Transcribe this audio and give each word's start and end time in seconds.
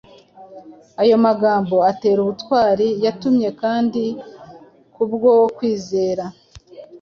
Ayo 1.01 1.15
magambo 1.25 1.75
atera 1.91 2.19
ubutwari 2.21 2.87
yatumye 3.05 3.49
kandi 3.61 4.03
kubwo 4.93 5.31
kwizera, 5.55 6.23